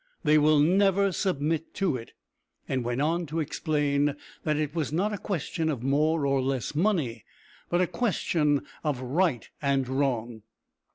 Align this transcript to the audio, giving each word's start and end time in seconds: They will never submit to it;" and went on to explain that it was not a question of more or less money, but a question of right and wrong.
They 0.23 0.39
will 0.39 0.57
never 0.57 1.11
submit 1.11 1.75
to 1.75 1.95
it;" 1.95 2.13
and 2.67 2.83
went 2.83 3.01
on 3.01 3.27
to 3.27 3.39
explain 3.39 4.15
that 4.43 4.57
it 4.57 4.73
was 4.73 4.91
not 4.91 5.13
a 5.13 5.17
question 5.19 5.69
of 5.69 5.83
more 5.83 6.25
or 6.25 6.41
less 6.41 6.73
money, 6.73 7.23
but 7.69 7.81
a 7.81 7.85
question 7.85 8.63
of 8.83 8.99
right 8.99 9.47
and 9.61 9.87
wrong. 9.87 10.41